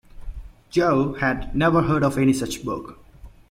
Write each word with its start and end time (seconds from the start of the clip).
Jo 0.71 1.13
had 1.13 1.55
never 1.55 1.83
heard 1.83 2.01
of 2.03 2.17
any 2.17 2.33
such 2.33 2.63
book. 2.65 2.97